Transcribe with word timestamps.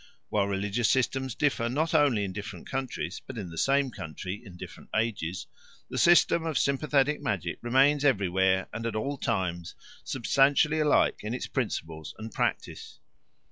While 0.29 0.47
religious 0.47 0.89
systems 0.89 1.35
differ 1.35 1.69
not 1.69 1.93
only 1.93 2.23
in 2.23 2.33
different 2.33 2.67
countries, 2.67 3.21
but 3.27 3.37
in 3.37 3.51
the 3.51 3.55
same 3.59 3.91
country 3.91 4.41
in 4.43 4.57
different 4.57 4.89
ages, 4.95 5.45
the 5.91 5.97
system 5.99 6.43
of 6.43 6.57
sympathetic 6.57 7.21
magic 7.21 7.59
remains 7.61 8.03
everywhere 8.03 8.67
and 8.73 8.87
at 8.87 8.95
all 8.95 9.19
times 9.19 9.75
substantially 10.03 10.79
alike 10.79 11.19
in 11.21 11.35
its 11.35 11.45
principles 11.45 12.15
and 12.17 12.31
practice. 12.33 12.97